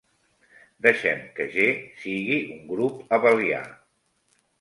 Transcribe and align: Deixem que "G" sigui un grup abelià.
Deixem 0.85 1.19
que 1.35 1.45
"G" 1.55 1.65
sigui 2.05 2.39
un 2.55 2.65
grup 2.71 3.13
abelià. 3.19 3.61